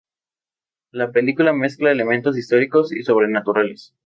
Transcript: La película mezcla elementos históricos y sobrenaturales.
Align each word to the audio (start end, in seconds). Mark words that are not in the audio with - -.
La 0.89 1.11
película 1.11 1.53
mezcla 1.53 1.91
elementos 1.91 2.35
históricos 2.35 2.91
y 2.91 3.03
sobrenaturales. 3.03 3.93